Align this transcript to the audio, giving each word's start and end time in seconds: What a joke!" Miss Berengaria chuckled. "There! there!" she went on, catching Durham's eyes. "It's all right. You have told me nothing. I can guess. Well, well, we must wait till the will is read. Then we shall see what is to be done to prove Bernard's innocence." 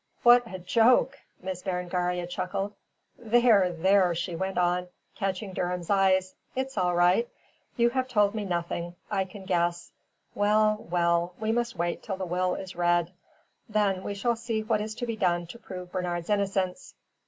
What 0.23 0.41
a 0.51 0.57
joke!" 0.57 1.19
Miss 1.43 1.61
Berengaria 1.61 2.25
chuckled. 2.25 2.73
"There! 3.19 3.71
there!" 3.71 4.15
she 4.15 4.35
went 4.35 4.57
on, 4.57 4.87
catching 5.13 5.53
Durham's 5.53 5.91
eyes. 5.91 6.33
"It's 6.55 6.75
all 6.75 6.95
right. 6.95 7.29
You 7.77 7.91
have 7.91 8.07
told 8.07 8.33
me 8.33 8.43
nothing. 8.43 8.95
I 9.11 9.25
can 9.25 9.45
guess. 9.45 9.91
Well, 10.33 10.87
well, 10.89 11.35
we 11.39 11.51
must 11.51 11.75
wait 11.77 12.01
till 12.01 12.17
the 12.17 12.25
will 12.25 12.55
is 12.55 12.75
read. 12.75 13.11
Then 13.69 14.01
we 14.03 14.15
shall 14.15 14.35
see 14.35 14.63
what 14.63 14.81
is 14.81 14.95
to 14.95 15.05
be 15.05 15.15
done 15.17 15.45
to 15.45 15.59
prove 15.59 15.91
Bernard's 15.91 16.31
innocence." 16.31 16.95